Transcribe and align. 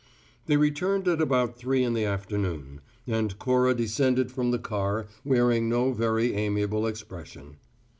They 0.47 0.57
returned 0.57 1.07
at 1.07 1.21
about 1.21 1.59
three 1.59 1.83
in 1.83 1.93
the 1.93 2.05
afternoon, 2.05 2.81
and 3.05 3.37
Cora 3.37 3.75
descended 3.75 4.31
from 4.31 4.49
the 4.49 4.57
car 4.57 5.05
wearing 5.23 5.69
no 5.69 5.91
very 5.93 6.33
amiable 6.33 6.87
expression. 6.87 7.57